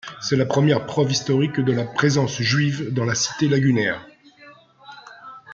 [0.19, 4.03] C'est la première preuve historique de la présence juive dans la cité lagunaire.